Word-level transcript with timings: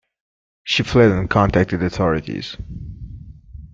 She 0.63 0.81
fled 0.81 1.11
and 1.11 1.29
contacted 1.29 1.83
authorities. 1.83 2.57